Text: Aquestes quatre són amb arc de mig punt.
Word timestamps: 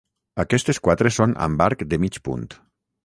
Aquestes 0.43 0.79
quatre 0.87 1.11
són 1.17 1.35
amb 1.49 1.61
arc 1.67 1.85
de 1.93 2.01
mig 2.05 2.19
punt. 2.29 2.49